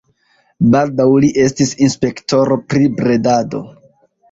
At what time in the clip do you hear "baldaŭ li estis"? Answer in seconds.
0.75-1.75